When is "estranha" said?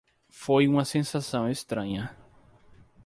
1.47-2.17